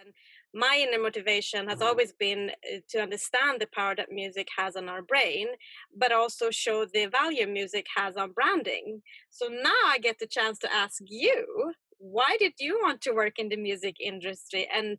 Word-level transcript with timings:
And 0.00 0.14
my 0.54 0.84
inner 0.86 1.02
motivation 1.02 1.68
has 1.68 1.82
always 1.82 2.12
been 2.12 2.50
uh, 2.50 2.78
to 2.90 3.02
understand 3.02 3.60
the 3.60 3.68
power 3.74 3.94
that 3.96 4.10
music 4.10 4.48
has 4.56 4.76
on 4.76 4.88
our 4.88 5.02
brain, 5.02 5.48
but 5.96 6.12
also 6.12 6.50
show 6.50 6.86
the 6.86 7.06
value 7.06 7.46
music 7.46 7.86
has 7.96 8.16
on 8.16 8.32
branding. 8.32 9.02
So 9.30 9.48
now 9.48 9.80
I 9.86 9.98
get 9.98 10.18
the 10.18 10.26
chance 10.26 10.58
to 10.60 10.74
ask 10.74 10.98
you 11.04 11.72
why 11.98 12.36
did 12.38 12.54
you 12.58 12.78
want 12.82 13.02
to 13.02 13.12
work 13.12 13.38
in 13.38 13.50
the 13.50 13.56
music 13.56 13.96
industry 14.00 14.66
and 14.74 14.96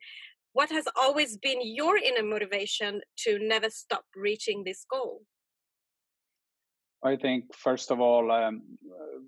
what 0.53 0.69
has 0.69 0.85
always 1.01 1.37
been 1.37 1.59
your 1.63 1.97
inner 1.97 2.23
motivation 2.23 3.01
to 3.19 3.39
never 3.41 3.69
stop 3.69 4.03
reaching 4.15 4.63
this 4.63 4.85
goal? 4.91 5.21
I 7.03 7.15
think, 7.15 7.45
first 7.55 7.89
of 7.89 7.99
all, 7.99 8.31
um, 8.31 8.61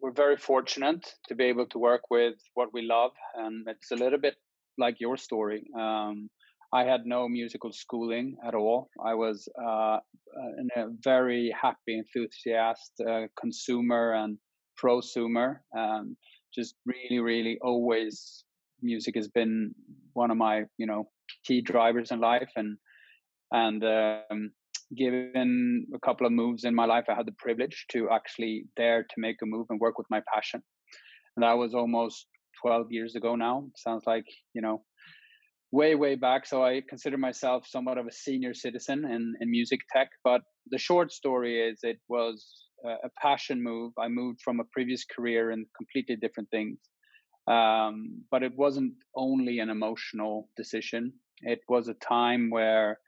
we're 0.02 0.12
very 0.12 0.38
fortunate 0.38 1.16
to 1.28 1.34
be 1.34 1.46
able 1.46 1.66
to 1.68 1.80
work 1.80 2.12
with 2.12 2.36
what 2.54 2.71
we 2.71 2.84
love. 2.84 3.12
And 3.36 3.68
it's 3.68 3.90
a 3.92 3.96
little 3.96 4.20
bit 4.20 4.36
like 4.78 5.00
your 5.00 5.18
story. 5.18 5.66
Um, 5.77 6.30
I 6.73 6.84
had 6.86 7.05
no 7.05 7.30
musical 7.30 7.72
schooling 7.72 8.36
at 8.45 8.55
all. 8.55 8.90
I 9.04 9.13
was 9.13 9.48
uh, 9.62 9.99
a 10.76 10.88
very 11.04 11.54
happy, 11.59 11.99
enthusiastic 11.99 13.08
uh, 13.08 13.27
consumer 13.40 14.13
and 14.13 14.40
prosumer. 14.84 15.58
Um, 15.77 16.18
just 16.54 16.76
really, 16.86 17.20
really 17.20 17.59
always 17.62 18.44
music 18.82 19.16
has 19.16 19.27
been 19.27 19.73
one 20.13 20.32
of 20.32 20.38
my, 20.38 20.63
you 20.77 20.88
know, 20.88 21.10
key 21.46 21.62
drivers 21.62 22.12
in 22.12 22.20
life. 22.20 22.49
And 22.55 22.77
and 23.52 23.84
um, 23.84 24.52
given 24.98 25.85
a 25.94 25.99
couple 25.99 26.26
of 26.26 26.34
moves 26.34 26.63
in 26.63 26.74
my 26.74 26.85
life, 26.85 27.05
I 27.08 27.13
had 27.13 27.27
the 27.27 27.35
privilege 27.38 27.85
to 27.91 28.10
actually 28.10 28.66
dare 28.76 29.04
to 29.04 29.16
make 29.18 29.38
a 29.44 29.46
move 29.46 29.68
and 29.70 29.80
work 29.80 29.99
with 29.99 30.08
my 30.10 30.21
passion. 30.34 30.63
And 31.35 31.44
that 31.44 31.54
was 31.54 31.74
almost 31.74 32.27
12 32.63 32.91
years 32.91 33.16
ago 33.16 33.35
now. 33.35 33.66
Sounds 33.76 34.03
like, 34.08 34.26
you 34.53 34.62
know, 34.62 34.84
way, 35.71 35.95
way 35.95 36.16
back. 36.16 36.45
So 36.45 36.63
I 36.63 36.81
consider 36.88 37.17
myself 37.17 37.67
somewhat 37.67 37.98
of 37.98 38.07
a 38.07 38.12
senior 38.12 38.54
citizen 38.54 39.05
in, 39.05 39.35
in 39.40 39.51
music 39.51 39.82
tech. 39.91 40.10
But 40.24 40.41
the 40.71 40.77
short 40.77 41.12
story 41.12 41.62
is 41.70 41.79
it 41.84 41.99
was 42.07 42.46
a 42.85 43.10
passion 43.21 43.62
move. 43.63 43.93
I 43.98 44.07
moved 44.07 44.41
from 44.41 44.60
a 44.60 44.65
previous 44.71 45.05
career 45.05 45.51
in 45.51 45.65
completely 45.77 46.15
different 46.15 46.49
things. 46.49 46.77
Um, 47.48 48.23
but 48.32 48.43
it 48.43 48.55
wasn't 48.55 48.93
only 49.16 49.60
an 49.60 49.70
emotional 49.70 50.49
decision. 50.55 51.13
It 51.41 51.60
was 51.68 51.88
a 51.88 51.93
time 51.95 52.49
where 52.49 52.99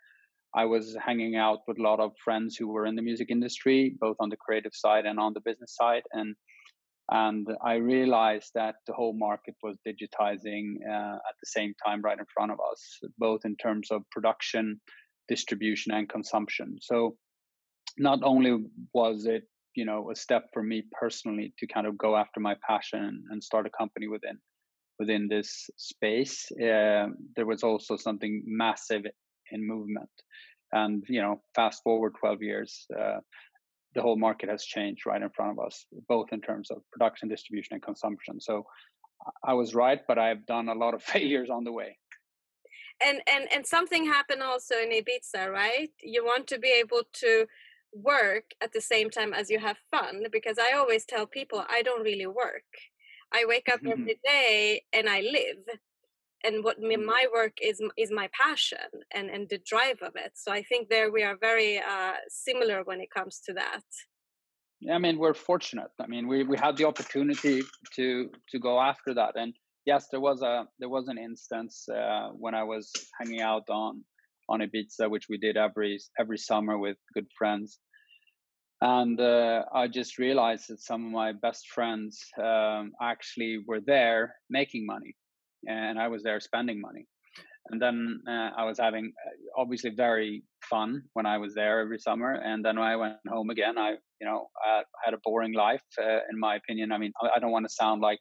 I 0.53 0.65
was 0.65 0.95
hanging 1.05 1.35
out 1.35 1.59
with 1.67 1.80
a 1.80 1.83
lot 1.83 1.99
of 1.99 2.11
friends 2.23 2.55
who 2.55 2.67
were 2.67 2.85
in 2.85 2.95
the 2.95 3.02
music 3.02 3.30
industry, 3.30 3.95
both 3.99 4.17
on 4.19 4.30
the 4.30 4.37
creative 4.37 4.73
side 4.73 5.05
and 5.05 5.19
on 5.19 5.33
the 5.33 5.41
business 5.41 5.75
side, 5.75 6.03
and 6.13 6.35
and 7.09 7.48
I 7.64 7.75
realized 7.75 8.52
that 8.56 8.75
the 8.88 8.94
whole 8.94 9.14
market 9.14 9.56
was 9.61 9.78
digitizing 9.88 10.78
uh, 10.89 11.16
at 11.16 11.36
the 11.39 11.45
same 11.45 11.73
time 11.86 12.02
right 12.02 12.17
in 12.17 12.25
front 12.34 12.52
of 12.52 12.59
us, 12.72 13.00
both 13.17 13.42
in 13.45 13.56
terms 13.58 13.92
of 13.92 14.02
production, 14.11 14.81
distribution, 15.28 15.94
and 15.94 16.09
consumption. 16.09 16.78
So 16.81 17.16
not 17.98 18.20
only 18.23 18.58
was 18.94 19.26
it 19.26 19.44
you 19.76 19.86
know 19.86 20.09
a 20.11 20.16
step 20.16 20.45
for 20.53 20.64
me 20.64 20.83
personally 21.00 21.53
to 21.59 21.67
kind 21.67 21.86
of 21.86 21.98
go 21.98 22.16
after 22.16 22.39
my 22.39 22.56
passion 22.67 23.23
and 23.30 23.44
start 23.44 23.67
a 23.67 23.78
company 23.78 24.08
within 24.08 24.39
within 24.98 25.28
this 25.28 25.70
space, 25.78 26.50
uh, 26.53 27.08
there 27.36 27.45
was 27.45 27.64
also 27.64 27.98
something 27.98 28.42
massive 28.45 29.03
in 29.52 29.67
movement. 29.67 30.09
And 30.72 31.03
you 31.08 31.22
know, 31.22 31.42
fast 31.53 31.83
forward 31.83 32.14
12 32.20 32.42
years, 32.42 32.86
uh, 32.98 33.20
the 33.95 34.01
whole 34.01 34.17
market 34.17 34.49
has 34.49 34.63
changed 34.63 35.05
right 35.05 35.21
in 35.21 35.29
front 35.29 35.57
of 35.57 35.65
us, 35.65 35.85
both 36.07 36.27
in 36.31 36.41
terms 36.41 36.69
of 36.69 36.77
production, 36.91 37.29
distribution, 37.29 37.75
and 37.75 37.81
consumption. 37.81 38.39
So 38.39 38.65
I 39.43 39.53
was 39.53 39.73
right, 39.73 40.02
but 40.07 40.19
I've 40.19 40.45
done 40.45 40.69
a 40.69 40.73
lot 40.73 40.93
of 40.93 41.02
failures 41.13 41.49
on 41.49 41.63
the 41.63 41.71
way. 41.71 41.97
And 43.05 43.19
and 43.27 43.47
and 43.53 43.65
something 43.65 44.05
happened 44.05 44.41
also 44.41 44.75
in 44.75 44.89
Ibiza, 44.89 45.52
right? 45.52 45.89
You 46.02 46.23
want 46.23 46.47
to 46.47 46.59
be 46.59 46.73
able 46.79 47.02
to 47.13 47.45
work 47.91 48.52
at 48.61 48.71
the 48.73 48.81
same 48.81 49.09
time 49.09 49.33
as 49.33 49.49
you 49.49 49.59
have 49.59 49.77
fun 49.92 50.23
because 50.31 50.58
I 50.59 50.73
always 50.77 51.05
tell 51.05 51.25
people 51.25 51.65
I 51.70 51.81
don't 51.81 52.03
really 52.03 52.27
work. 52.27 52.64
I 53.33 53.45
wake 53.47 53.67
up 53.71 53.81
mm-hmm. 53.81 54.02
every 54.02 54.20
day 54.23 54.83
and 54.93 55.09
I 55.09 55.21
live 55.21 55.80
and 56.43 56.63
what 56.63 56.81
mm. 56.81 57.03
my 57.03 57.25
work 57.33 57.53
is 57.61 57.81
is 57.97 58.11
my 58.11 58.29
passion 58.39 58.87
and 59.13 59.29
and 59.29 59.47
the 59.49 59.59
drive 59.65 60.01
of 60.01 60.13
it. 60.15 60.31
So 60.35 60.51
i 60.51 60.61
think 60.63 60.89
there 60.89 61.11
we 61.11 61.23
are 61.23 61.37
very 61.49 61.77
uh, 61.79 62.17
similar 62.29 62.83
when 62.83 62.99
it 63.01 63.09
comes 63.17 63.41
to 63.45 63.53
that. 63.53 63.83
Yeah 64.81 64.95
i 64.95 64.99
mean 64.99 65.17
we're 65.17 65.39
fortunate. 65.51 65.91
I 66.05 66.07
mean 66.07 66.27
we 66.27 66.43
we 66.43 66.57
had 66.57 66.77
the 66.77 66.85
opportunity 66.85 67.63
to 67.95 68.29
to 68.51 68.59
go 68.59 68.73
after 68.79 69.13
that. 69.13 69.33
And 69.41 69.53
yes 69.85 70.07
there 70.11 70.23
was 70.29 70.41
a 70.41 70.67
there 70.79 70.93
was 70.97 71.07
an 71.07 71.17
instance 71.17 71.75
uh, 71.99 72.27
when 72.43 72.55
i 72.61 72.63
was 72.63 72.85
hanging 73.19 73.41
out 73.41 73.67
on 73.69 73.93
on 74.52 74.59
ibiza 74.67 75.05
which 75.13 75.27
we 75.31 75.37
did 75.37 75.55
every 75.57 75.93
every 76.21 76.39
summer 76.49 76.75
with 76.85 76.97
good 77.15 77.29
friends. 77.39 77.69
And 78.81 79.17
uh, 79.21 79.63
I 79.73 79.87
just 79.87 80.17
realized 80.17 80.65
that 80.67 80.81
some 80.81 81.05
of 81.05 81.11
my 81.11 81.31
best 81.31 81.63
friends 81.75 82.11
um, 82.49 82.91
actually 83.11 83.53
were 83.67 83.79
there 83.93 84.35
making 84.49 84.85
money 84.85 85.15
and 85.67 85.99
I 85.99 86.08
was 86.08 86.23
there 86.23 86.39
spending 86.39 86.81
money. 86.81 87.08
And 87.71 87.81
then 87.81 88.21
uh, 88.27 88.52
I 88.58 88.64
was 88.65 88.77
having 88.77 89.11
uh, 89.26 89.61
obviously 89.61 89.89
very 89.89 90.43
fun 90.70 91.02
when 91.14 91.26
I 91.26 91.37
was 91.37 91.55
there 91.55 91.80
every 91.80 91.98
summer. 91.98 92.33
And 92.33 92.64
then 92.64 92.77
when 92.77 92.87
I 92.87 92.95
went 92.95 93.15
home 93.27 93.49
again, 93.49 93.77
I, 93.77 93.92
you 94.21 94.27
know, 94.27 94.48
I 94.64 94.83
had 95.03 95.15
a 95.15 95.20
boring 95.23 95.53
life, 95.53 95.81
uh, 95.99 96.20
in 96.30 96.39
my 96.39 96.55
opinion. 96.55 96.92
I 96.92 96.99
mean, 96.99 97.11
I 97.36 97.39
don't 97.39 97.52
want 97.52 97.65
to 97.65 97.73
sound 97.73 98.02
like 98.02 98.20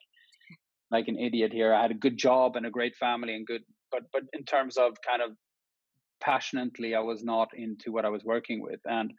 like 0.91 1.09
an 1.09 1.19
idiot 1.19 1.53
here. 1.53 1.75
I 1.75 1.83
had 1.83 1.91
a 1.91 1.95
good 2.07 2.17
job 2.17 2.57
and 2.57 2.67
a 2.67 2.71
great 2.71 2.95
family 2.97 3.35
and 3.35 3.47
good, 3.47 3.63
but 3.91 4.03
but 4.13 4.23
in 4.33 4.45
terms 4.45 4.77
of 4.77 4.95
kind 5.07 5.23
of 5.23 5.31
passionately, 6.23 6.95
I 6.95 7.01
was 7.01 7.25
not 7.25 7.49
into 7.55 7.93
what 7.93 8.05
I 8.05 8.11
was 8.11 8.25
working 8.25 8.63
with, 8.63 8.81
and 8.85 9.13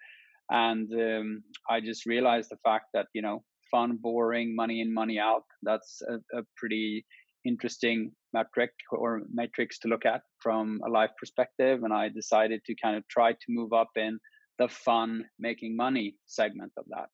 and 0.50 0.92
um, 0.94 1.44
I 1.70 1.82
just 1.82 2.06
realized 2.06 2.50
the 2.50 2.58
fact 2.64 2.86
that 2.94 3.08
you 3.14 3.22
know, 3.22 3.44
fun, 3.70 3.98
boring, 4.02 4.56
money 4.56 4.82
in, 4.82 4.94
money 4.94 5.20
out. 5.20 5.44
That's 5.64 6.02
a, 6.08 6.16
a 6.38 6.44
pretty 6.56 7.06
interesting 7.46 8.12
metric 8.34 8.72
or 8.92 9.22
metrics 9.34 9.80
to 9.80 9.88
look 9.88 10.06
at 10.06 10.22
from 10.40 10.80
a 10.86 10.90
life 10.90 11.12
perspective 11.20 11.84
and 11.84 11.94
i 11.94 12.10
decided 12.10 12.62
to 12.66 12.76
kind 12.82 12.96
of 12.98 13.04
try 13.08 13.32
to 13.32 13.48
move 13.50 13.72
up 13.74 13.90
in 13.96 14.20
the 14.60 14.68
fun 14.68 15.24
making 15.40 15.76
money 15.76 16.16
segment 16.26 16.72
of 16.78 16.86
that. 16.90 17.10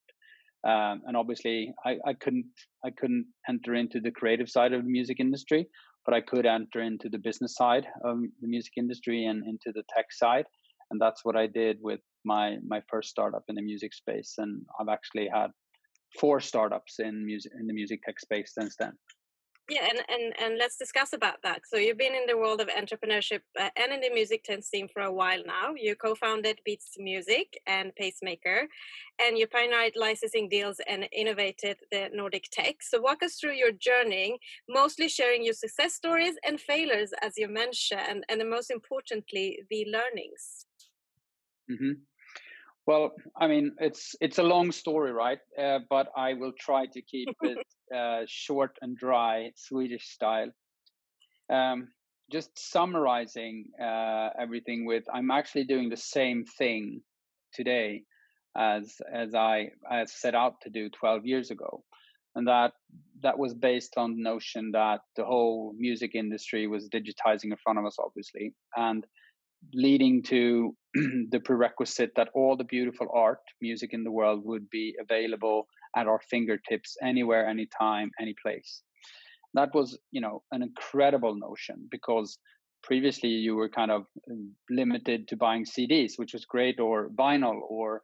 Um, 0.69 1.01
and 1.07 1.17
obviously 1.17 1.73
I, 1.83 1.97
I 2.05 2.13
couldn't 2.13 2.45
i 2.85 2.91
couldn't 2.91 3.25
enter 3.49 3.73
into 3.73 3.99
the 3.99 4.11
creative 4.11 4.47
side 4.47 4.73
of 4.73 4.83
the 4.83 4.91
music 4.91 5.19
industry 5.19 5.67
but 6.05 6.13
i 6.13 6.21
could 6.21 6.45
enter 6.45 6.81
into 6.81 7.09
the 7.09 7.17
business 7.17 7.55
side 7.55 7.87
of 8.03 8.19
the 8.41 8.47
music 8.47 8.73
industry 8.77 9.25
and 9.25 9.43
into 9.43 9.71
the 9.73 9.81
tech 9.95 10.11
side 10.11 10.45
and 10.91 11.01
that's 11.01 11.25
what 11.25 11.35
i 11.35 11.47
did 11.47 11.77
with 11.81 11.99
my 12.25 12.57
my 12.67 12.79
first 12.91 13.09
startup 13.09 13.41
in 13.49 13.55
the 13.55 13.61
music 13.63 13.91
space 13.91 14.35
and 14.37 14.61
i've 14.79 14.87
actually 14.87 15.27
had 15.33 15.49
four 16.19 16.39
startups 16.39 16.99
in 16.99 17.25
music 17.25 17.51
in 17.59 17.65
the 17.65 17.73
music 17.73 17.99
tech 18.05 18.19
space 18.19 18.51
since 18.53 18.75
then 18.77 18.93
yeah 19.71 19.87
and, 19.89 19.99
and 20.09 20.33
and 20.43 20.57
let's 20.57 20.77
discuss 20.77 21.13
about 21.13 21.41
that. 21.43 21.61
So 21.65 21.77
you've 21.77 21.97
been 21.97 22.13
in 22.13 22.25
the 22.27 22.37
world 22.37 22.59
of 22.59 22.67
entrepreneurship 22.67 23.41
uh, 23.59 23.69
and 23.77 23.93
in 23.93 24.01
the 24.01 24.09
music 24.09 24.45
scene 24.61 24.89
for 24.93 25.03
a 25.03 25.13
while 25.19 25.41
now. 25.45 25.73
You 25.75 25.95
co-founded 25.95 26.59
beats 26.65 26.95
music 26.99 27.47
and 27.65 27.95
pacemaker 27.95 28.67
and 29.23 29.37
you 29.37 29.47
pioneered 29.47 29.93
licensing 29.95 30.49
deals 30.49 30.77
and 30.87 31.07
innovated 31.13 31.77
the 31.91 32.09
nordic 32.13 32.45
tech. 32.51 32.75
So 32.81 32.99
walk 33.01 33.23
us 33.23 33.35
through 33.35 33.53
your 33.53 33.71
journey 33.71 34.39
mostly 34.67 35.07
sharing 35.07 35.43
your 35.43 35.53
success 35.53 35.93
stories 35.93 36.35
and 36.45 36.59
failures 36.59 37.11
as 37.21 37.33
you 37.37 37.47
mentioned 37.47 38.01
and 38.09 38.25
and 38.29 38.49
most 38.49 38.71
importantly 38.71 39.47
the 39.69 39.85
learnings. 39.95 40.65
Mm-hmm. 41.71 41.93
Well, 42.91 43.13
I 43.39 43.47
mean, 43.47 43.71
it's 43.79 44.15
it's 44.19 44.37
a 44.37 44.43
long 44.43 44.73
story, 44.73 45.13
right? 45.13 45.39
Uh, 45.57 45.79
but 45.89 46.07
I 46.17 46.33
will 46.33 46.51
try 46.59 46.87
to 46.87 47.01
keep 47.01 47.29
it 47.41 47.65
uh, 47.95 48.23
short 48.27 48.77
and 48.81 48.97
dry, 48.97 49.51
Swedish 49.55 50.09
style. 50.09 50.51
Um, 51.49 51.87
just 52.29 52.49
summarizing 52.59 53.67
uh, 53.81 54.31
everything 54.37 54.85
with, 54.85 55.05
I'm 55.13 55.31
actually 55.31 55.63
doing 55.63 55.87
the 55.87 56.03
same 56.17 56.43
thing 56.43 57.01
today 57.53 58.03
as 58.57 58.97
as 59.13 59.33
I 59.35 59.69
as 59.89 60.11
set 60.11 60.35
out 60.35 60.55
to 60.63 60.69
do 60.69 60.89
12 60.89 61.25
years 61.25 61.49
ago, 61.49 61.85
and 62.35 62.45
that 62.49 62.73
that 63.23 63.39
was 63.39 63.53
based 63.53 63.93
on 63.95 64.17
the 64.17 64.21
notion 64.21 64.71
that 64.73 64.99
the 65.15 65.23
whole 65.23 65.73
music 65.77 66.13
industry 66.13 66.67
was 66.67 66.89
digitizing 66.89 67.51
in 67.51 67.63
front 67.63 67.79
of 67.79 67.85
us, 67.85 67.95
obviously, 67.97 68.53
and 68.75 69.05
leading 69.73 70.23
to 70.23 70.75
the 71.31 71.39
prerequisite 71.43 72.11
that 72.15 72.29
all 72.33 72.57
the 72.57 72.63
beautiful 72.65 73.07
art, 73.13 73.39
music 73.61 73.93
in 73.93 74.03
the 74.03 74.11
world 74.11 74.41
would 74.43 74.69
be 74.69 74.95
available 74.99 75.67
at 75.95 76.07
our 76.07 76.19
fingertips 76.29 76.97
anywhere, 77.03 77.47
anytime, 77.47 78.11
any 78.19 78.35
place. 78.41 78.83
That 79.53 79.73
was, 79.73 79.97
you 80.11 80.21
know, 80.21 80.43
an 80.51 80.61
incredible 80.61 81.35
notion 81.35 81.87
because 81.91 82.37
previously 82.83 83.29
you 83.29 83.55
were 83.55 83.69
kind 83.69 83.91
of 83.91 84.05
um, 84.29 84.53
limited 84.69 85.27
to 85.27 85.37
buying 85.37 85.65
CDs, 85.65 86.13
which 86.17 86.33
was 86.33 86.45
great, 86.45 86.79
or 86.79 87.09
vinyl, 87.09 87.59
or 87.69 88.01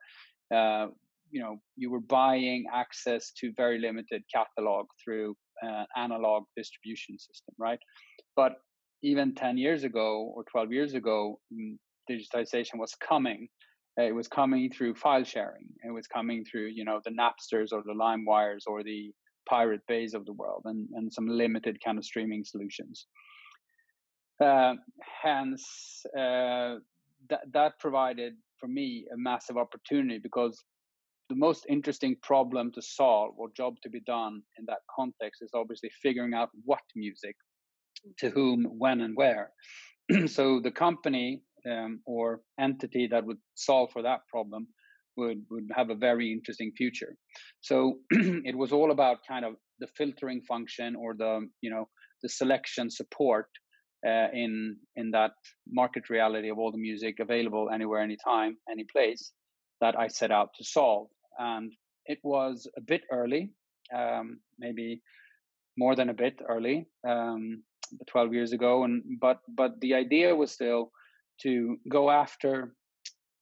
uh, 0.53 0.87
you 1.31 1.41
know, 1.41 1.57
you 1.75 1.91
were 1.91 1.99
buying 1.99 2.65
access 2.73 3.31
to 3.39 3.51
very 3.57 3.79
limited 3.79 4.23
catalog 4.33 4.85
through 5.03 5.35
an 5.61 5.85
analog 5.95 6.43
distribution 6.55 7.17
system, 7.17 7.53
right? 7.57 7.79
But 8.35 8.53
even 9.03 9.35
10 9.35 9.57
years 9.57 9.83
ago 9.83 10.31
or 10.35 10.43
12 10.45 10.71
years 10.71 10.93
ago, 10.93 11.39
mm, 11.53 11.77
digitization 12.09 12.77
was 12.77 12.95
coming. 12.95 13.47
It 13.97 14.13
was 14.13 14.27
coming 14.27 14.71
through 14.71 14.95
file 14.95 15.23
sharing. 15.23 15.67
It 15.83 15.91
was 15.91 16.07
coming 16.07 16.45
through, 16.45 16.67
you 16.67 16.85
know, 16.85 17.01
the 17.03 17.11
Napsters 17.11 17.71
or 17.71 17.81
the 17.83 17.93
LimeWires 17.93 18.63
or 18.67 18.83
the 18.83 19.11
Pirate 19.49 19.81
Bays 19.87 20.13
of 20.13 20.25
the 20.25 20.33
world, 20.33 20.63
and, 20.65 20.87
and 20.93 21.11
some 21.11 21.27
limited 21.27 21.79
kind 21.83 21.97
of 21.97 22.05
streaming 22.05 22.43
solutions. 22.43 23.07
Uh, 24.43 24.75
hence, 25.23 26.05
uh, 26.17 26.75
that 27.53 27.79
provided 27.79 28.33
for 28.59 28.67
me 28.67 29.05
a 29.13 29.17
massive 29.17 29.57
opportunity 29.57 30.19
because 30.21 30.63
the 31.29 31.35
most 31.35 31.65
interesting 31.67 32.15
problem 32.21 32.71
to 32.71 32.81
solve 32.81 33.33
or 33.37 33.49
job 33.55 33.75
to 33.83 33.89
be 33.89 33.99
done 34.01 34.41
in 34.57 34.65
that 34.67 34.79
context 34.93 35.41
is 35.41 35.51
obviously 35.53 35.89
figuring 36.01 36.33
out 36.33 36.49
what 36.65 36.79
music 36.95 37.35
to 38.17 38.29
whom 38.29 38.63
when 38.65 39.01
and 39.01 39.15
where 39.15 39.51
so 40.27 40.59
the 40.61 40.71
company 40.71 41.41
um, 41.71 41.99
or 42.05 42.41
entity 42.59 43.07
that 43.07 43.25
would 43.25 43.37
solve 43.55 43.89
for 43.91 44.01
that 44.01 44.21
problem 44.29 44.67
would 45.17 45.41
would 45.49 45.67
have 45.75 45.89
a 45.89 45.95
very 45.95 46.31
interesting 46.31 46.71
future 46.77 47.15
so 47.61 47.99
it 48.11 48.55
was 48.55 48.71
all 48.71 48.91
about 48.91 49.17
kind 49.27 49.45
of 49.45 49.53
the 49.79 49.87
filtering 49.97 50.41
function 50.41 50.95
or 50.95 51.15
the 51.17 51.47
you 51.61 51.69
know 51.69 51.87
the 52.23 52.29
selection 52.29 52.89
support 52.89 53.47
uh, 54.05 54.27
in 54.33 54.77
in 54.95 55.11
that 55.11 55.31
market 55.67 56.09
reality 56.09 56.49
of 56.49 56.59
all 56.59 56.71
the 56.71 56.77
music 56.77 57.19
available 57.19 57.69
anywhere, 57.73 58.01
anytime, 58.01 58.57
any 58.71 58.85
place 58.91 59.31
that 59.81 59.97
I 59.97 60.07
set 60.07 60.31
out 60.31 60.49
to 60.57 60.63
solve. 60.63 61.07
And 61.39 61.71
it 62.05 62.19
was 62.23 62.67
a 62.77 62.81
bit 62.81 63.01
early, 63.11 63.51
um, 63.95 64.39
maybe 64.59 65.01
more 65.77 65.95
than 65.95 66.09
a 66.09 66.13
bit 66.13 66.39
early, 66.47 66.87
um, 67.07 67.63
12 68.07 68.33
years 68.33 68.51
ago. 68.53 68.83
And 68.83 69.03
but 69.19 69.39
but 69.47 69.79
the 69.81 69.93
idea 69.95 70.35
was 70.35 70.51
still 70.51 70.91
to 71.43 71.77
go 71.89 72.09
after 72.09 72.73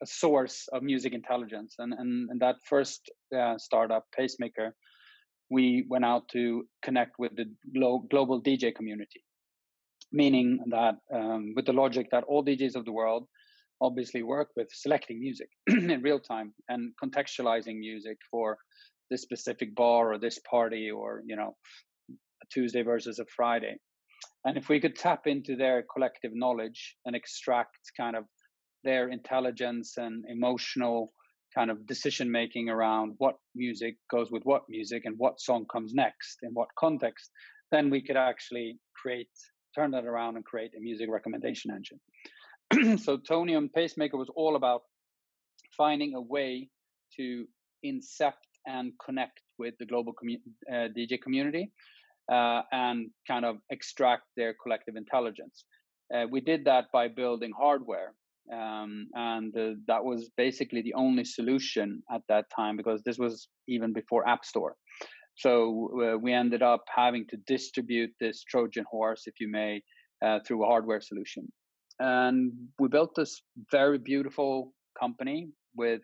a 0.04 0.06
source 0.06 0.68
of 0.74 0.84
music 0.84 1.14
intelligence. 1.14 1.76
And 1.80 1.94
and, 1.94 2.30
and 2.30 2.40
that 2.42 2.56
first 2.68 3.10
uh, 3.36 3.58
startup, 3.58 4.06
Pacemaker, 4.16 4.76
we 5.50 5.86
went 5.90 6.06
out 6.06 6.28
to 6.30 6.68
connect 6.84 7.20
with 7.20 7.36
the 7.36 7.46
glo- 7.74 8.06
global 8.10 8.42
DJ 8.42 8.74
community 8.76 9.24
meaning 10.12 10.60
that 10.70 10.96
um, 11.14 11.54
with 11.56 11.66
the 11.66 11.74
logic 11.74 12.08
that 12.12 12.24
all 12.28 12.44
DJs 12.44 12.76
of 12.76 12.86
the 12.86 12.92
world 12.92 13.28
obviously 13.82 14.24
work 14.24 14.50
with 14.56 14.68
selecting 14.72 15.20
music 15.20 15.50
in 15.68 16.02
real 16.02 16.20
time 16.20 16.54
and 16.70 16.94
contextualizing 17.04 17.78
music 17.78 18.18
for 18.32 18.58
this 19.12 19.22
specific 19.22 19.76
bar 19.76 20.14
or 20.14 20.18
this 20.18 20.40
party 20.50 20.90
or 20.90 21.22
you 21.26 21.36
know 21.36 21.56
a 22.10 22.46
Tuesday 22.52 22.82
versus 22.82 23.20
a 23.20 23.26
Friday. 23.36 23.76
And 24.46 24.58
if 24.58 24.70
we 24.70 24.80
could 24.80 24.96
tap 24.96 25.26
into 25.26 25.56
their 25.56 25.84
collective 25.92 26.32
knowledge 26.34 26.96
and 27.06 27.16
extract 27.16 27.78
kind 27.98 28.16
of 28.16 28.26
their 28.84 29.10
intelligence 29.10 29.96
and 29.98 30.24
emotional 30.30 31.12
kind 31.54 31.72
of 31.72 31.88
decision 31.88 32.32
making 32.32 32.70
around 32.70 33.16
what 33.18 33.36
music 33.56 33.96
goes 34.12 34.30
with 34.30 34.44
what 34.44 34.62
music 34.70 35.04
and 35.06 35.16
what 35.18 35.42
song 35.42 35.66
comes 35.72 35.94
next 35.94 36.38
in 36.44 36.52
what 36.54 36.68
context, 36.78 37.32
then 37.72 37.90
we 37.90 38.02
could 38.02 38.18
actually 38.18 38.78
create 39.02 39.30
turn 39.74 39.92
that 39.92 40.06
around 40.06 40.36
and 40.36 40.46
create 40.46 40.72
a 40.78 40.80
music 40.80 41.10
recommendation 41.10 41.72
engine. 41.72 42.98
so 42.98 43.18
Tonium 43.18 43.70
Pacemaker 43.74 44.16
was 44.16 44.30
all 44.36 44.56
about 44.56 44.84
finding 45.76 46.14
a 46.16 46.22
way 46.22 46.70
to 47.18 47.46
incept 47.86 48.46
and 48.68 48.94
connect 49.04 49.42
with 49.58 49.74
the 49.80 49.86
global 49.86 50.14
commu- 50.14 50.42
uh, 50.72 50.88
DJ 50.98 51.22
community 51.22 51.72
uh, 52.32 52.62
and 52.72 53.10
kind 53.28 53.46
of 53.46 53.58
extract 53.70 54.24
their 54.36 54.56
collective 54.62 54.96
intelligence. 54.96 55.66
Uh, 56.14 56.26
we 56.30 56.42
did 56.42 56.66
that 56.66 56.86
by 56.92 57.08
building 57.08 57.52
hardware. 57.58 58.14
Um, 58.54 59.08
and 59.16 59.58
uh, 59.58 59.72
that 59.88 60.04
was 60.04 60.30
basically 60.38 60.84
the 60.84 60.94
only 60.94 61.26
solution 61.26 62.04
at 62.12 62.22
that 62.30 62.46
time 62.56 62.78
because 62.78 63.02
this 63.04 63.18
was 63.18 63.48
even 63.68 63.92
before 63.92 64.28
App 64.28 64.46
Store. 64.46 64.76
So 65.36 65.90
uh, 66.02 66.18
we 66.18 66.32
ended 66.32 66.62
up 66.62 66.84
having 66.96 67.26
to 67.30 67.38
distribute 67.48 68.12
this 68.20 68.44
Trojan 68.44 68.86
horse, 68.90 69.24
if 69.26 69.34
you 69.40 69.50
may, 69.50 69.82
uh, 70.24 70.40
through 70.46 70.64
a 70.64 70.68
hardware 70.68 71.02
solution. 71.02 71.52
And 72.00 72.54
we 72.80 72.88
built 72.88 73.16
this 73.16 73.42
very 73.72 73.98
beautiful 73.98 74.74
company 75.00 75.50
with 75.76 76.02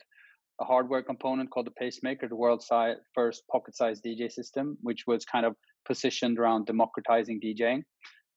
a 0.62 0.64
hardware 0.64 1.02
component 1.02 1.50
called 1.50 1.66
the 1.66 1.72
Pacemaker, 1.72 2.28
the 2.28 2.36
world's 2.36 2.70
first 3.16 3.44
pocket-sized 3.52 4.04
DJ 4.04 4.32
system, 4.32 4.78
which 4.82 5.06
was 5.08 5.26
kind 5.26 5.46
of 5.46 5.56
positioned 5.88 6.38
around 6.38 6.68
democratizing 6.68 7.42
DJing. 7.42 7.84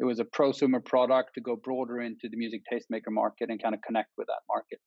It 0.01 0.05
was 0.05 0.19
a 0.19 0.25
prosumer 0.25 0.85
product 0.85 1.35
to 1.35 1.41
go 1.41 1.55
broader 1.55 2.01
into 2.01 2.29
the 2.29 2.37
music 2.37 2.63
tastemaker 2.73 3.11
market 3.11 3.51
and 3.51 3.63
kind 3.63 3.75
of 3.75 3.83
connect 3.83 4.11
with 4.17 4.27
that 4.27 4.41
market. 4.49 4.81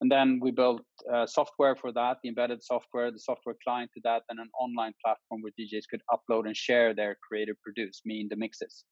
And 0.00 0.12
then 0.12 0.38
we 0.42 0.50
built 0.50 0.82
uh, 1.12 1.26
software 1.26 1.74
for 1.74 1.90
that, 1.92 2.18
the 2.22 2.28
embedded 2.28 2.62
software, 2.62 3.10
the 3.10 3.18
software 3.18 3.56
client 3.64 3.90
to 3.94 4.00
that, 4.04 4.22
and 4.28 4.38
an 4.38 4.50
online 4.60 4.92
platform 5.02 5.40
where 5.40 5.52
DJs 5.58 5.84
could 5.90 6.02
upload 6.12 6.46
and 6.46 6.56
share 6.56 6.94
their 6.94 7.16
creative 7.26 7.56
produce, 7.62 8.02
meaning 8.04 8.28
the 8.28 8.36
mixes. 8.36 8.84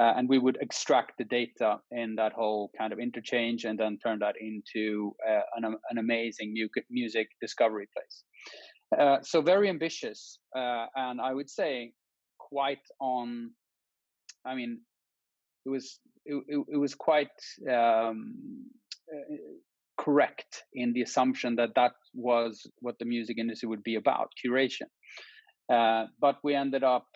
Uh, 0.00 0.14
and 0.16 0.28
we 0.30 0.38
would 0.38 0.56
extract 0.62 1.12
the 1.18 1.24
data 1.24 1.78
in 1.90 2.14
that 2.14 2.32
whole 2.32 2.70
kind 2.78 2.90
of 2.90 2.98
interchange 2.98 3.64
and 3.64 3.78
then 3.78 3.98
turn 3.98 4.18
that 4.18 4.34
into 4.40 5.14
uh, 5.28 5.42
an, 5.56 5.64
an, 5.90 5.98
amazing 5.98 6.54
music 6.88 7.28
discovery 7.38 7.86
place. 7.94 8.24
Uh, 8.98 9.18
so 9.22 9.42
very 9.42 9.68
ambitious, 9.68 10.38
uh, 10.56 10.86
and 10.96 11.20
I 11.20 11.34
would 11.34 11.50
say 11.50 11.92
quite 12.38 12.86
on. 12.98 13.50
I 14.46 14.54
mean, 14.54 14.80
it 15.66 15.68
was 15.68 16.00
it, 16.24 16.42
it, 16.48 16.64
it 16.72 16.76
was 16.78 16.94
quite 16.94 17.28
um, 17.70 18.34
uh, 19.12 19.34
correct 19.98 20.62
in 20.72 20.94
the 20.94 21.02
assumption 21.02 21.56
that 21.56 21.74
that 21.76 21.92
was 22.14 22.66
what 22.78 22.98
the 22.98 23.04
music 23.04 23.36
industry 23.38 23.68
would 23.68 23.82
be 23.82 23.96
about 23.96 24.30
curation 24.42 24.88
uh, 25.70 26.06
but 26.18 26.36
we 26.42 26.54
ended 26.54 26.82
up 26.82 27.06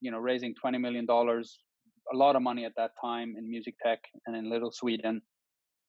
you 0.00 0.12
know 0.12 0.18
raising 0.18 0.54
20 0.54 0.78
million 0.78 1.06
dollars 1.06 1.58
a 2.14 2.16
lot 2.16 2.36
of 2.36 2.42
money 2.42 2.64
at 2.64 2.72
that 2.76 2.92
time 3.00 3.34
in 3.38 3.48
music 3.48 3.74
tech 3.84 4.00
and 4.26 4.36
in 4.36 4.50
little 4.50 4.72
sweden 4.72 5.20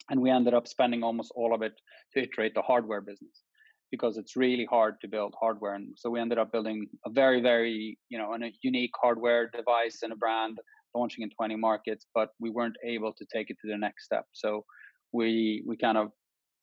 and 0.09 0.21
we 0.21 0.29
ended 0.29 0.53
up 0.53 0.67
spending 0.67 1.03
almost 1.03 1.31
all 1.35 1.53
of 1.53 1.61
it 1.61 1.73
to 2.13 2.21
iterate 2.21 2.53
the 2.55 2.61
hardware 2.61 3.01
business 3.01 3.43
because 3.91 4.17
it's 4.17 4.35
really 4.35 4.65
hard 4.65 4.95
to 5.01 5.07
build 5.07 5.33
hardware 5.39 5.75
and 5.75 5.93
so 5.95 6.09
we 6.09 6.19
ended 6.19 6.37
up 6.37 6.51
building 6.51 6.87
a 7.05 7.09
very 7.09 7.41
very 7.41 7.97
you 8.09 8.17
know 8.17 8.33
a 8.33 8.51
unique 8.63 8.95
hardware 9.01 9.49
device 9.49 9.99
and 10.03 10.11
a 10.11 10.15
brand 10.15 10.57
launching 10.95 11.23
in 11.23 11.29
20 11.29 11.55
markets 11.55 12.07
but 12.13 12.29
we 12.39 12.49
weren't 12.49 12.77
able 12.85 13.13
to 13.13 13.25
take 13.33 13.49
it 13.49 13.57
to 13.61 13.67
the 13.71 13.77
next 13.77 14.05
step 14.05 14.25
so 14.33 14.65
we 15.13 15.63
we 15.67 15.77
kind 15.77 15.97
of 15.97 16.09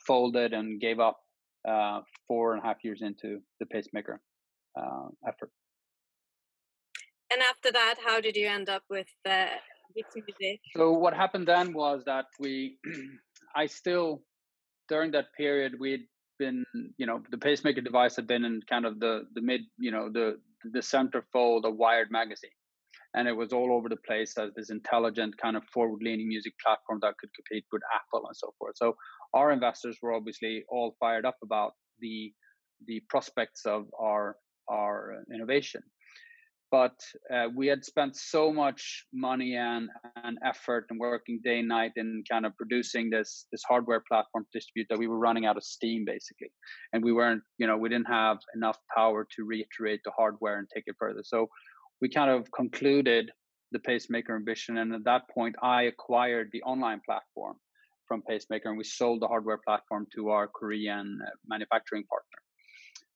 folded 0.07 0.53
and 0.53 0.81
gave 0.81 0.99
up 0.99 1.19
uh, 1.69 2.01
four 2.27 2.55
and 2.55 2.63
a 2.63 2.67
half 2.67 2.79
years 2.83 3.01
into 3.03 3.39
the 3.61 3.67
pacemaker 3.67 4.21
uh, 4.79 5.09
effort. 5.27 5.51
And 7.33 7.43
after 7.43 7.73
that, 7.73 7.97
how 8.05 8.21
did 8.21 8.37
you 8.37 8.49
end 8.49 8.69
up 8.69 8.83
with 8.91 9.07
uh, 9.29 9.47
music? 9.95 10.61
So 10.77 10.93
what 10.93 11.15
happened 11.15 11.49
then 11.49 11.73
was 11.73 12.03
that 12.05 12.27
we, 12.39 12.79
I 13.57 13.67
still, 13.67 14.23
during 14.89 15.13
that 15.13 15.27
period, 15.37 15.75
we'd 15.79 16.07
been, 16.39 16.65
you 16.99 17.07
know, 17.07 17.23
the 17.31 17.39
pacemaker 17.39 17.81
device 17.81 18.17
had 18.17 18.27
been 18.27 18.45
in 18.45 18.61
kind 18.69 18.85
of 18.85 18.99
the 19.01 19.27
the 19.35 19.41
mid, 19.41 19.63
you 19.79 19.91
know, 19.91 20.11
the 20.11 20.39
the 20.73 20.81
centerfold 20.81 21.65
of 21.65 21.77
Wired 21.77 22.11
magazine 22.11 22.51
and 23.15 23.29
it 23.29 23.37
was 23.37 23.53
all 23.53 23.73
over 23.73 23.89
the 23.89 23.97
place 24.07 24.37
as 24.39 24.51
this 24.55 24.71
intelligent 24.71 25.37
kind 25.37 25.57
of 25.57 25.63
forward-leaning 25.73 26.29
music 26.29 26.55
platform 26.65 26.99
that 27.03 27.17
could 27.19 27.31
compete 27.35 27.65
with 27.71 27.83
Apple 27.95 28.27
and 28.27 28.37
so 28.37 28.55
forth. 28.59 28.77
So 28.77 28.97
our 29.35 29.53
investors 29.53 29.99
were 30.01 30.15
obviously 30.15 30.65
all 30.69 30.97
fired 30.99 31.27
up 31.27 31.37
about 31.43 31.73
the 32.01 32.33
the 32.87 33.01
prospects 33.09 33.65
of 33.65 33.87
our 34.01 34.37
our 34.69 35.23
innovation. 35.33 35.83
But 36.73 36.99
uh, 37.33 37.49
we 37.55 37.67
had 37.69 37.85
spent 37.85 38.17
so 38.17 38.53
much 38.53 39.05
money 39.13 39.57
and, 39.57 39.89
and 40.25 40.39
effort 40.45 40.87
and 40.91 40.99
working 40.99 41.39
day 41.45 41.59
and 41.61 41.69
night 41.69 41.93
in 41.97 42.25
kind 42.29 42.47
of 42.47 42.57
producing 42.57 43.11
this 43.11 43.47
this 43.53 43.63
hardware 43.69 44.03
platform 44.11 44.45
to 44.45 44.59
distribute 44.59 44.87
that 44.89 44.99
we 44.99 45.07
were 45.07 45.19
running 45.19 45.45
out 45.45 45.59
of 45.59 45.65
steam 45.65 46.05
basically, 46.05 46.51
and 46.93 47.05
we 47.05 47.13
weren't 47.13 47.43
you 47.59 47.67
know 47.67 47.77
we 47.77 47.91
didn't 47.91 48.09
have 48.09 48.39
enough 48.57 48.79
power 48.97 49.27
to 49.37 49.45
reiterate 49.45 50.01
the 50.05 50.13
hardware 50.17 50.59
and 50.59 50.67
take 50.75 50.85
it 50.87 50.97
further. 50.99 51.23
So 51.23 51.49
we 52.01 52.09
kind 52.09 52.31
of 52.31 52.51
concluded 52.51 53.31
the 53.73 53.79
Pacemaker 53.79 54.37
ambition. 54.37 54.79
And 54.79 54.95
at 54.95 55.05
that 55.05 55.29
point, 55.31 55.57
I 55.63 55.83
acquired 55.83 56.51
the 56.53 56.63
online 56.63 57.01
platform 57.05 57.57
from 58.07 58.23
Pacemaker 58.23 58.69
and 58.69 58.79
we 58.79 58.85
sold 58.85 59.23
the 59.23 59.29
hardware 59.29 59.59
platform 59.65 60.07
to 60.15 60.31
our 60.31 60.47
Korean 60.49 61.19
uh, 61.25 61.31
manufacturing 61.47 62.05
partner. 62.05 62.39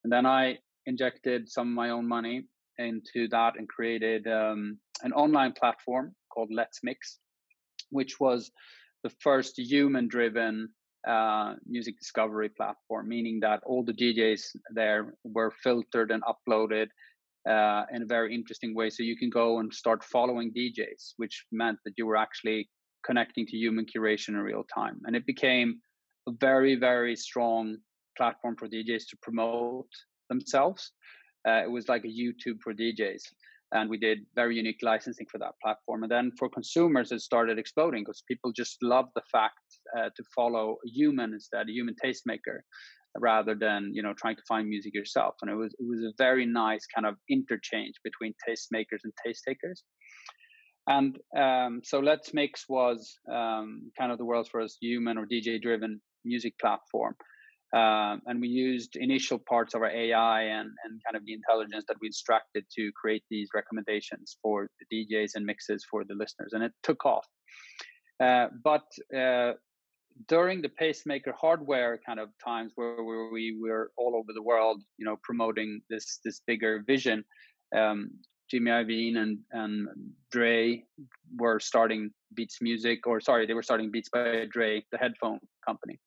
And 0.05 0.13
then 0.13 0.25
I 0.25 0.59
injected 0.87 1.49
some 1.49 1.69
of 1.69 1.75
my 1.75 1.91
own 1.91 2.09
money 2.09 2.47
into 2.79 3.29
that 3.29 3.55
and 3.59 3.69
created 3.69 4.27
um, 4.27 4.79
an 5.03 5.13
online 5.13 5.53
platform 5.53 6.15
called 6.33 6.51
Let's 6.53 6.81
Mix, 6.83 7.19
which 7.91 8.19
was 8.21 8.51
the 9.03 9.11
first 9.21 9.59
human 9.59 10.09
driven 10.09 10.69
uh, 11.07 11.55
music 11.67 11.99
discovery 11.99 12.49
platform, 12.49 13.09
meaning 13.09 13.39
that 13.41 13.61
all 13.65 13.85
the 13.85 13.93
DJs 13.93 14.43
there 14.75 15.15
were 15.25 15.53
filtered 15.63 16.11
and 16.11 16.23
uploaded 16.25 16.89
uh, 17.49 17.85
in 17.93 18.03
a 18.03 18.07
very 18.07 18.35
interesting 18.35 18.75
way. 18.75 18.91
So 18.91 19.03
you 19.03 19.17
can 19.17 19.31
go 19.31 19.61
and 19.61 19.73
start 19.73 20.03
following 20.03 20.53
DJs, 20.53 21.15
which 21.17 21.47
meant 21.53 21.79
that 21.85 21.95
you 21.97 22.07
were 22.07 22.17
actually 22.17 22.69
connecting 23.05 23.47
to 23.47 23.57
human 23.57 23.87
curation 23.87 24.31
in 24.31 24.39
real 24.39 24.65
time. 24.75 25.01
And 25.05 25.15
it 25.15 25.25
became 25.27 25.81
a 26.29 26.33
very, 26.41 26.75
very 26.75 27.15
strong 27.15 27.77
platform 28.17 28.57
for 28.57 28.67
DJs 28.67 29.07
to 29.11 29.17
promote 29.23 29.89
themselves. 30.29 30.91
Uh, 31.47 31.63
it 31.63 31.71
was 31.71 31.89
like 31.89 32.05
a 32.05 32.09
YouTube 32.09 32.61
for 32.63 32.75
DJs. 32.75 33.23
And 33.73 33.91
we 33.91 33.99
did 33.99 34.19
very 34.35 34.57
unique 34.57 34.79
licensing 34.83 35.27
for 35.31 35.39
that 35.39 35.55
platform. 35.63 36.05
And 36.05 36.11
then 36.11 36.31
for 36.39 36.49
consumers, 36.49 37.11
it 37.11 37.21
started 37.21 37.59
exploding 37.59 38.05
because 38.05 38.23
people 38.29 38.53
just 38.53 38.77
love 38.81 39.07
the 39.15 39.23
fact 39.33 39.59
uh, 39.99 40.11
to 40.17 40.25
follow 40.35 40.77
a 40.87 40.89
human 40.89 41.33
instead, 41.33 41.69
a 41.69 41.73
human 41.73 41.97
tastemaker 42.03 42.61
rather 43.21 43.55
than 43.55 43.91
you 43.95 44.03
know 44.03 44.13
trying 44.15 44.37
to 44.37 44.43
find 44.49 44.69
music 44.69 44.95
yourself 44.95 45.35
and 45.43 45.51
it 45.51 45.55
was 45.55 45.75
it 45.79 45.87
was 45.87 46.01
a 46.01 46.13
very 46.19 46.47
nice 46.47 46.87
kind 46.95 47.07
of 47.07 47.15
interchange 47.31 47.95
between 48.05 48.35
tastemakers 48.49 49.01
and 49.05 49.13
taste 49.25 49.43
takers 49.47 49.85
and 50.89 51.19
um, 51.37 51.81
so 51.83 51.99
let's 51.99 52.33
mix 52.33 52.65
was 52.69 53.19
um, 53.33 53.91
kind 53.99 54.13
of 54.13 54.19
the 54.19 54.25
world's 54.25 54.49
first 54.49 54.79
human 54.81 55.19
or 55.19 55.27
dj 55.27 55.61
driven 55.61 56.01
music 56.25 56.55
platform 56.61 57.15
um, 57.75 58.23
and 58.27 58.41
we 58.41 58.49
used 58.49 58.97
initial 58.97 59.39
parts 59.39 59.75
of 59.75 59.83
our 59.83 59.91
ai 59.91 60.43
and, 60.43 60.71
and 60.85 61.01
kind 61.05 61.17
of 61.17 61.25
the 61.27 61.33
intelligence 61.33 61.85
that 61.89 61.97
we 62.01 62.09
extracted 62.09 62.65
to 62.75 62.91
create 63.01 63.25
these 63.31 63.49
recommendations 63.55 64.37
for 64.43 64.69
the 64.79 64.87
djs 64.93 65.33
and 65.35 65.45
mixes 65.45 65.85
for 65.91 66.05
the 66.05 66.15
listeners 66.15 66.53
and 66.53 66.63
it 66.63 66.73
took 66.83 67.05
off. 67.05 67.27
Uh, 68.23 68.47
but 68.65 68.85
uh, 69.17 69.53
during 70.29 70.63
the 70.63 70.69
pacemaker 70.69 71.35
hardware 71.39 72.01
kind 72.05 72.19
of 72.19 72.31
times 72.43 72.73
where 72.75 73.03
we 73.33 73.57
were 73.61 73.91
all 73.97 74.17
over 74.17 74.33
the 74.35 74.43
world, 74.43 74.83
you 74.99 75.05
know, 75.05 75.17
promoting 75.23 75.81
this 75.91 76.21
this 76.25 76.41
bigger 76.47 76.83
vision, 76.87 77.25
um, 77.77 78.11
Jimmy 78.51 78.71
Iovine 78.71 79.19
and 79.19 79.39
and 79.53 79.89
Dre 80.31 80.85
were 81.37 81.61
starting 81.61 82.11
Beats 82.35 82.59
Music, 82.63 83.07
or 83.07 83.21
sorry, 83.21 83.47
they 83.47 83.55
were 83.55 83.63
starting 83.63 83.91
Beats 83.91 84.09
by 84.09 84.47
Dre, 84.51 84.83
the 84.93 84.99
headphone 84.99 85.41
company, 85.67 85.99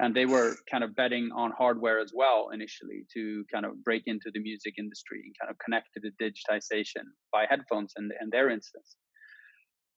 and 0.00 0.14
they 0.14 0.24
were 0.24 0.56
kind 0.70 0.82
of 0.82 0.96
betting 0.96 1.30
on 1.36 1.52
hardware 1.52 2.00
as 2.00 2.12
well 2.14 2.48
initially 2.54 3.04
to 3.12 3.44
kind 3.52 3.66
of 3.66 3.72
break 3.84 4.04
into 4.06 4.30
the 4.32 4.40
music 4.40 4.74
industry 4.78 5.20
and 5.24 5.34
kind 5.38 5.50
of 5.50 5.58
connect 5.58 5.88
to 5.94 6.00
the 6.00 6.12
digitization 6.24 7.04
by 7.30 7.44
headphones 7.48 7.92
in, 7.98 8.10
in 8.22 8.30
their 8.30 8.48
instance. 8.48 8.96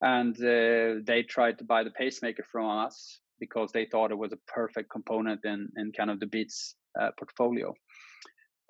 And 0.02 0.36
uh, 0.36 1.02
they 1.08 1.24
tried 1.24 1.58
to 1.60 1.64
buy 1.64 1.84
the 1.86 1.92
pacemaker 1.92 2.44
from 2.52 2.70
us 2.70 3.22
because 3.40 3.72
they 3.72 3.86
thought 3.86 4.12
it 4.12 4.18
was 4.18 4.34
a 4.34 4.52
perfect 4.54 4.90
component 4.92 5.40
in, 5.46 5.70
in 5.78 5.94
kind 5.94 6.12
of 6.12 6.20
the 6.20 6.28
Beats 6.28 6.76
uh, 7.00 7.12
portfolio. 7.18 7.74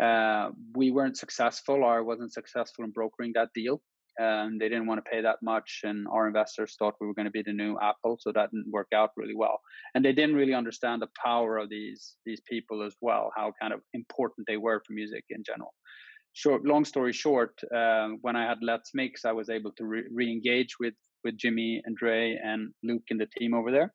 Uh, 0.01 0.49
we 0.75 0.91
weren't 0.91 1.17
successful, 1.17 1.83
or 1.83 1.97
I 1.97 2.01
wasn't 2.01 2.33
successful 2.33 2.85
in 2.85 2.91
brokering 2.91 3.31
that 3.33 3.49
deal. 3.55 3.81
And 4.17 4.59
they 4.59 4.69
didn't 4.69 4.87
want 4.87 5.03
to 5.03 5.09
pay 5.09 5.21
that 5.21 5.37
much, 5.41 5.81
and 5.83 6.07
our 6.07 6.27
investors 6.27 6.75
thought 6.77 6.95
we 7.01 7.07
were 7.07 7.13
going 7.13 7.25
to 7.25 7.31
be 7.31 7.43
the 7.43 7.53
new 7.53 7.77
Apple, 7.81 8.17
so 8.19 8.31
that 8.31 8.51
didn't 8.51 8.71
work 8.71 8.89
out 8.93 9.11
really 9.17 9.35
well. 9.35 9.59
And 9.95 10.05
they 10.05 10.13
didn't 10.13 10.35
really 10.35 10.53
understand 10.53 11.01
the 11.01 11.09
power 11.23 11.57
of 11.57 11.69
these 11.69 12.15
these 12.25 12.41
people 12.49 12.83
as 12.83 12.95
well, 13.01 13.31
how 13.35 13.53
kind 13.59 13.73
of 13.73 13.81
important 13.93 14.47
they 14.47 14.57
were 14.57 14.81
for 14.85 14.93
music 14.93 15.23
in 15.29 15.43
general. 15.43 15.73
Short, 16.33 16.65
long 16.65 16.85
story 16.85 17.13
short, 17.13 17.59
uh, 17.75 18.09
when 18.21 18.35
I 18.35 18.47
had 18.47 18.57
Let's 18.61 18.91
Mix, 18.93 19.25
I 19.25 19.31
was 19.31 19.49
able 19.49 19.71
to 19.77 19.85
re- 19.85 20.31
engage 20.31 20.75
with 20.79 20.95
with 21.23 21.37
Jimmy 21.37 21.81
and 21.85 21.95
Dre 21.95 22.37
and 22.43 22.71
Luke 22.83 23.03
and 23.09 23.19
the 23.19 23.27
team 23.37 23.53
over 23.53 23.71
there 23.71 23.93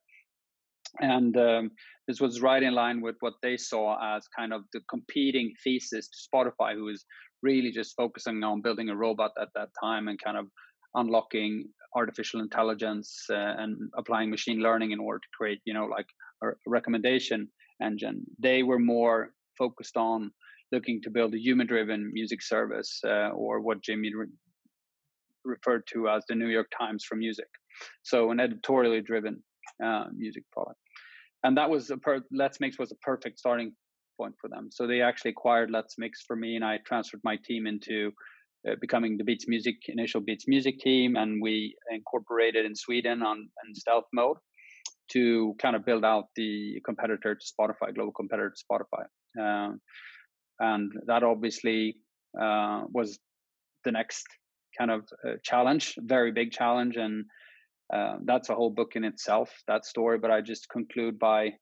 and 1.01 1.37
um, 1.37 1.71
this 2.07 2.21
was 2.21 2.41
right 2.41 2.63
in 2.63 2.75
line 2.75 3.01
with 3.01 3.17
what 3.21 3.35
they 3.43 3.57
saw 3.57 4.17
as 4.17 4.27
kind 4.37 4.53
of 4.53 4.63
the 4.73 4.81
competing 4.89 5.53
thesis 5.63 6.09
to 6.09 6.19
Spotify, 6.29 6.75
who 6.75 6.85
was 6.85 7.05
really 7.43 7.71
just 7.71 7.97
focusing 7.97 8.43
on 8.43 8.61
building 8.61 8.89
a 8.91 8.97
robot 8.97 9.33
at 9.41 9.49
that 9.55 9.71
time 9.81 10.09
and 10.09 10.21
kind 10.23 10.37
of 10.37 10.47
unlocking 10.95 11.69
artificial 11.95 12.41
intelligence 12.41 13.25
uh, 13.31 13.55
and 13.59 13.91
applying 13.97 14.31
machine 14.31 14.61
learning 14.61 14.91
in 14.91 15.01
order 15.01 15.19
to 15.19 15.29
create, 15.37 15.61
you 15.65 15.75
know, 15.75 15.87
like 15.87 16.07
a 16.43 16.49
recommendation 16.67 17.49
engine. 17.83 18.25
They 18.39 18.63
were 18.63 18.79
more 18.79 19.33
focused 19.57 19.97
on 19.97 20.31
looking 20.71 21.01
to 21.03 21.11
build 21.11 21.35
a 21.35 21.39
human-driven 21.39 22.13
music 22.13 22.43
service, 22.43 23.01
uh, 23.05 23.31
or 23.31 23.61
what 23.61 23.83
Jimmy 23.83 24.15
re- 24.15 24.27
referred 25.45 25.85
to 25.93 26.09
as 26.09 26.25
the 26.29 26.35
New 26.35 26.49
York 26.49 26.71
Times 26.79 27.05
for 27.05 27.17
music. 27.17 27.49
So 28.03 28.31
an 28.31 28.41
editorially 28.41 29.01
driven 29.01 29.43
uh, 29.83 30.07
music 30.15 30.45
product. 30.53 30.79
And 31.45 31.57
that 31.57 31.71
was 31.71 31.91
a 31.91 31.97
per- 31.97 32.25
Let's 32.33 32.61
Mix 32.61 32.79
was 32.79 32.93
a 32.93 32.97
perfect 32.97 33.39
starting 33.39 33.73
point 34.21 34.35
for 34.41 34.49
them. 34.49 34.69
So 34.71 34.87
they 34.87 35.01
actually 35.01 35.33
acquired 35.33 35.71
Let's 35.71 35.97
Mix 35.99 36.23
for 36.27 36.37
me, 36.37 36.57
and 36.57 36.65
I 36.65 36.79
transferred 36.87 37.21
my 37.25 37.37
team 37.49 37.67
into 37.67 38.13
uh, 38.69 38.75
becoming 38.81 39.17
the 39.17 39.25
Beats 39.25 39.47
Music 39.49 39.77
initial 39.87 40.21
Beats 40.21 40.47
Music 40.49 40.79
team, 40.81 41.17
and 41.17 41.41
we 41.41 41.77
incorporated 41.91 42.67
in 42.67 42.75
Sweden 42.75 43.23
on 43.23 43.39
in 43.67 43.75
stealth 43.75 44.09
mode 44.13 44.39
to 45.13 45.55
kind 45.63 45.75
of 45.77 45.85
build 45.85 46.05
out 46.05 46.25
the 46.37 46.81
competitor 46.85 47.35
to 47.35 47.45
Spotify, 47.53 47.95
global 47.95 48.13
competitor 48.13 48.53
to 48.55 48.65
Spotify. 48.67 49.05
Um, 49.41 49.81
and 50.59 50.93
that 51.07 51.23
obviously 51.23 51.97
uh, 52.39 52.83
was 52.93 53.19
the 53.85 53.93
next 53.93 54.27
kind 54.77 54.91
of 54.91 55.09
uh, 55.27 55.35
challenge, 55.43 55.95
very 55.99 56.33
big 56.33 56.53
challenge, 56.53 56.97
and 56.97 57.25
um, 57.95 58.25
that's 58.25 58.51
a 58.51 58.55
whole 58.55 58.71
book 58.71 58.93
in 58.97 59.05
itself, 59.05 59.51
that 59.67 59.87
story. 59.87 60.19
But 60.19 60.31
I 60.31 60.41
just 60.41 60.69
conclude 60.69 61.19
by 61.19 61.53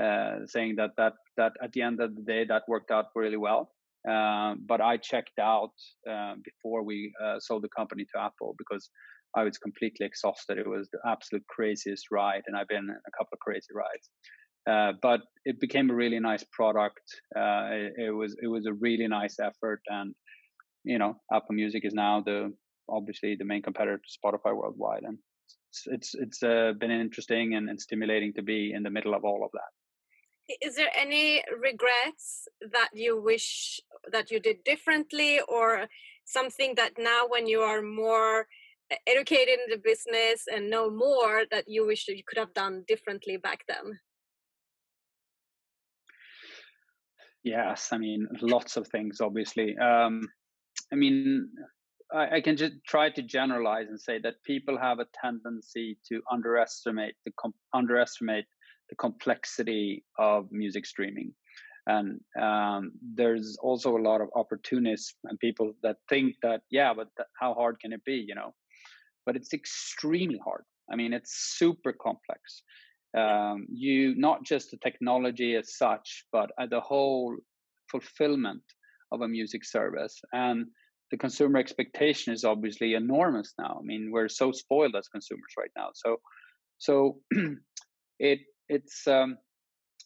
uh, 0.00 0.46
saying 0.46 0.76
that 0.76 0.90
that 0.96 1.14
that 1.36 1.52
at 1.62 1.72
the 1.72 1.82
end 1.82 2.00
of 2.00 2.14
the 2.14 2.22
day, 2.22 2.44
that 2.44 2.62
worked 2.68 2.90
out 2.90 3.06
really 3.14 3.36
well. 3.36 3.70
Um, 4.08 4.64
but 4.66 4.80
I 4.80 4.96
checked 4.96 5.38
out 5.38 5.74
uh, 6.10 6.34
before 6.42 6.82
we 6.82 7.12
uh, 7.22 7.38
sold 7.38 7.62
the 7.62 7.68
company 7.68 8.04
to 8.12 8.20
Apple 8.20 8.54
because 8.58 8.90
I 9.36 9.44
was 9.44 9.58
completely 9.58 10.06
exhausted. 10.06 10.58
It 10.58 10.66
was 10.66 10.88
the 10.92 10.98
absolute 11.06 11.46
craziest 11.46 12.10
ride, 12.10 12.42
and 12.46 12.56
I've 12.56 12.68
been 12.68 12.88
a 12.90 13.10
couple 13.16 13.34
of 13.34 13.38
crazy 13.38 13.72
rides. 13.74 14.10
Uh, 14.66 14.92
but 15.02 15.20
it 15.44 15.60
became 15.60 15.90
a 15.90 15.94
really 15.94 16.20
nice 16.20 16.44
product. 16.52 17.02
Uh, 17.34 17.68
it, 17.72 17.92
it, 18.06 18.10
was 18.10 18.36
it 18.42 18.46
was 18.46 18.66
a 18.66 18.72
really 18.72 19.08
nice 19.08 19.38
effort, 19.38 19.82
and 19.88 20.14
you 20.84 20.98
know, 20.98 21.16
Apple 21.32 21.54
Music 21.54 21.84
is 21.84 21.94
now 21.94 22.22
the 22.24 22.52
obviously 22.88 23.36
the 23.36 23.44
main 23.44 23.62
competitor 23.62 23.98
to 23.98 24.18
Spotify 24.18 24.54
worldwide, 24.54 25.02
and 25.04 25.18
it's 25.86 26.14
it's 26.14 26.42
uh, 26.42 26.72
been 26.78 26.90
interesting 26.90 27.54
and, 27.54 27.68
and 27.68 27.80
stimulating 27.80 28.32
to 28.34 28.42
be 28.42 28.72
in 28.74 28.82
the 28.82 28.90
middle 28.90 29.14
of 29.14 29.24
all 29.24 29.44
of 29.44 29.50
that 29.52 29.81
is 30.60 30.76
there 30.76 30.90
any 30.94 31.42
regrets 31.60 32.48
that 32.72 32.90
you 32.92 33.20
wish 33.20 33.80
that 34.10 34.30
you 34.30 34.40
did 34.40 34.64
differently 34.64 35.40
or 35.48 35.86
something 36.24 36.74
that 36.76 36.92
now 36.98 37.26
when 37.28 37.46
you 37.46 37.60
are 37.60 37.82
more 37.82 38.46
educated 39.06 39.58
in 39.64 39.70
the 39.70 39.78
business 39.82 40.44
and 40.52 40.68
know 40.68 40.90
more 40.90 41.44
that 41.50 41.64
you 41.66 41.86
wish 41.86 42.06
that 42.06 42.16
you 42.16 42.22
could 42.26 42.38
have 42.38 42.52
done 42.54 42.84
differently 42.86 43.36
back 43.36 43.64
then? 43.68 43.98
Yes 47.44 47.88
i 47.92 47.98
mean 47.98 48.28
lots 48.40 48.76
of 48.76 48.86
things 48.88 49.20
obviously. 49.20 49.76
Um, 49.78 50.28
i 50.92 50.96
mean 50.96 51.48
I, 52.12 52.36
I 52.36 52.40
can 52.40 52.56
just 52.56 52.74
try 52.86 53.10
to 53.10 53.22
generalize 53.22 53.88
and 53.88 54.00
say 54.00 54.18
that 54.20 54.42
people 54.44 54.78
have 54.78 54.98
a 54.98 55.06
tendency 55.20 55.98
to 56.08 56.20
underestimate 56.30 57.14
the 57.24 57.32
underestimate 57.72 58.46
the 58.92 58.96
complexity 58.96 60.04
of 60.18 60.52
music 60.52 60.84
streaming. 60.84 61.32
And 61.86 62.20
um, 62.40 62.92
there's 63.14 63.56
also 63.60 63.96
a 63.96 64.06
lot 64.10 64.20
of 64.20 64.28
opportunists 64.36 65.14
and 65.24 65.38
people 65.40 65.72
that 65.82 65.96
think 66.08 66.36
that 66.42 66.60
yeah 66.70 66.92
but 66.94 67.08
th- 67.16 67.26
how 67.40 67.54
hard 67.54 67.80
can 67.80 67.92
it 67.92 68.04
be 68.04 68.24
you 68.28 68.36
know? 68.36 68.54
But 69.26 69.36
it's 69.36 69.52
extremely 69.52 70.40
hard. 70.44 70.64
I 70.92 70.96
mean 70.96 71.12
it's 71.12 71.32
super 71.58 71.92
complex. 71.92 72.62
Um, 73.16 73.66
you 73.72 74.14
not 74.16 74.44
just 74.44 74.70
the 74.70 74.76
technology 74.76 75.56
as 75.56 75.76
such 75.76 76.26
but 76.30 76.50
uh, 76.60 76.66
the 76.66 76.80
whole 76.80 77.34
fulfillment 77.90 78.62
of 79.10 79.22
a 79.22 79.28
music 79.28 79.64
service. 79.64 80.20
And 80.32 80.66
the 81.10 81.18
consumer 81.18 81.58
expectation 81.58 82.32
is 82.32 82.44
obviously 82.44 82.94
enormous 82.94 83.52
now. 83.58 83.78
I 83.80 83.84
mean, 83.84 84.10
we're 84.12 84.28
so 84.28 84.50
spoiled 84.50 84.96
as 84.96 85.08
consumers 85.08 85.52
right 85.58 85.74
now. 85.76 85.88
So, 85.94 86.16
so 86.78 87.18
it 88.18 88.40
it's 88.72 89.06
um, 89.06 89.36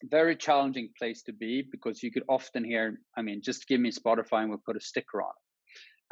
very 0.05 0.37
challenging 0.37 0.89
place 0.99 1.23
to 1.23 1.33
be 1.33 1.65
because 1.71 2.03
you 2.03 2.11
could 2.11 2.25
often 2.29 2.65
hear, 2.65 2.99
I 3.17 3.23
mean, 3.23 3.41
just 3.43 3.69
give 3.69 3.81
me 3.81 3.91
Spotify 3.91 4.41
and 4.41 4.51
we'll 4.51 4.67
put 4.67 4.77
a 4.77 4.81
sticker 4.81 5.23
on 5.23 5.35
it. 5.39 5.43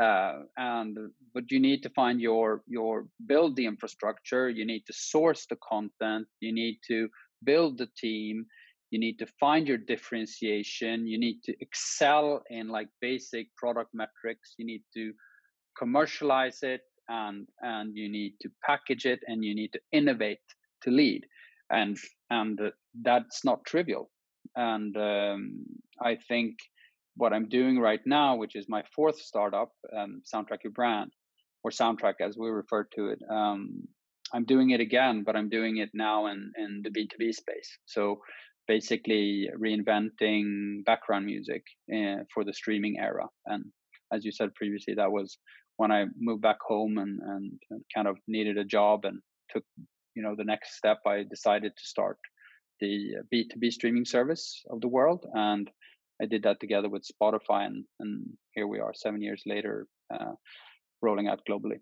Uh, 0.02 0.42
and 0.56 0.98
but 1.34 1.44
you 1.52 1.60
need 1.60 1.80
to 1.84 1.90
find 1.90 2.20
your 2.20 2.62
your 2.66 3.06
build 3.26 3.54
the 3.54 3.66
infrastructure. 3.66 4.48
You 4.48 4.66
need 4.66 4.84
to 4.86 4.92
source 4.92 5.46
the 5.46 5.58
content. 5.72 6.26
You 6.40 6.52
need 6.52 6.78
to 6.88 7.08
build 7.44 7.78
the 7.78 7.88
team 7.96 8.46
you 8.94 9.00
need 9.00 9.18
to 9.18 9.26
find 9.40 9.66
your 9.66 9.76
differentiation 9.92 11.06
you 11.06 11.18
need 11.18 11.40
to 11.42 11.52
excel 11.60 12.42
in 12.48 12.68
like 12.68 12.88
basic 13.00 13.46
product 13.56 13.90
metrics 13.92 14.54
you 14.56 14.64
need 14.64 14.84
to 14.96 15.12
commercialize 15.76 16.60
it 16.62 16.82
and 17.08 17.48
and 17.62 17.96
you 17.96 18.08
need 18.08 18.34
to 18.40 18.48
package 18.64 19.04
it 19.04 19.20
and 19.26 19.44
you 19.44 19.54
need 19.54 19.72
to 19.72 19.80
innovate 19.92 20.46
to 20.82 20.90
lead 20.90 21.26
and 21.70 21.96
and 22.30 22.60
that's 23.02 23.44
not 23.44 23.64
trivial 23.64 24.10
and 24.56 24.96
um, 24.96 25.64
i 26.02 26.16
think 26.28 26.56
what 27.16 27.32
I'm 27.32 27.48
doing 27.48 27.78
right 27.78 28.00
now, 28.06 28.36
which 28.36 28.56
is 28.56 28.66
my 28.68 28.82
fourth 28.94 29.18
startup, 29.18 29.70
um, 29.96 30.22
Soundtrack 30.32 30.64
Your 30.64 30.72
Brand, 30.72 31.12
or 31.62 31.70
Soundtrack 31.70 32.14
as 32.20 32.36
we 32.36 32.48
refer 32.48 32.84
to 32.96 33.08
it. 33.08 33.20
Um, 33.30 33.86
I'm 34.32 34.44
doing 34.44 34.70
it 34.70 34.80
again, 34.80 35.22
but 35.24 35.36
I'm 35.36 35.48
doing 35.48 35.76
it 35.78 35.90
now 35.94 36.26
in, 36.26 36.50
in 36.56 36.82
the 36.82 36.90
B2B 36.90 37.34
space. 37.34 37.78
So 37.86 38.20
basically 38.66 39.48
reinventing 39.58 40.84
background 40.84 41.26
music 41.26 41.62
uh, 41.94 42.24
for 42.32 42.44
the 42.44 42.52
streaming 42.52 42.96
era. 42.98 43.26
And 43.46 43.64
as 44.12 44.24
you 44.24 44.32
said 44.32 44.54
previously, 44.54 44.94
that 44.94 45.12
was 45.12 45.38
when 45.76 45.92
I 45.92 46.06
moved 46.18 46.42
back 46.42 46.58
home 46.66 46.98
and, 46.98 47.20
and, 47.20 47.52
and 47.70 47.82
kind 47.94 48.08
of 48.08 48.16
needed 48.26 48.58
a 48.58 48.64
job 48.64 49.04
and 49.04 49.20
took, 49.50 49.64
you 50.14 50.22
know, 50.22 50.34
the 50.36 50.44
next 50.44 50.76
step. 50.76 51.00
I 51.06 51.24
decided 51.28 51.72
to 51.76 51.84
start 51.84 52.18
the 52.80 53.16
B2B 53.32 53.72
streaming 53.72 54.04
service 54.04 54.62
of 54.70 54.80
the 54.80 54.88
world. 54.88 55.26
And 55.32 55.70
I 56.20 56.26
did 56.26 56.42
that 56.44 56.60
together 56.60 56.88
with 56.88 57.06
Spotify. 57.06 57.66
And, 57.66 57.84
and 58.00 58.26
here 58.54 58.66
we 58.66 58.80
are 58.80 58.92
seven 58.94 59.20
years 59.22 59.42
later, 59.46 59.86
uh, 60.12 60.32
rolling 61.02 61.28
out 61.28 61.40
globally. 61.48 61.80